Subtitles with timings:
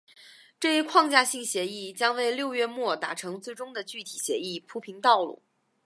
[0.59, 5.43] 这一框架性协议将为六月末达成最终的具体协议铺平道路。